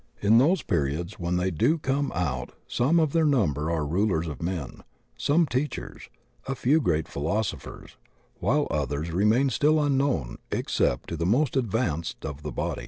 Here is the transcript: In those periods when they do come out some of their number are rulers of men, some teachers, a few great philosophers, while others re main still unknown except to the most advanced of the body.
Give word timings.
In 0.19 0.39
those 0.39 0.63
periods 0.63 1.19
when 1.19 1.37
they 1.37 1.51
do 1.51 1.77
come 1.77 2.11
out 2.15 2.53
some 2.67 2.99
of 2.99 3.13
their 3.13 3.23
number 3.23 3.69
are 3.69 3.85
rulers 3.85 4.25
of 4.27 4.41
men, 4.41 4.81
some 5.15 5.45
teachers, 5.45 6.09
a 6.47 6.55
few 6.55 6.81
great 6.81 7.07
philosophers, 7.07 7.97
while 8.39 8.65
others 8.71 9.11
re 9.11 9.25
main 9.25 9.51
still 9.51 9.79
unknown 9.79 10.39
except 10.51 11.07
to 11.09 11.17
the 11.17 11.27
most 11.27 11.55
advanced 11.55 12.25
of 12.25 12.41
the 12.41 12.51
body. 12.51 12.79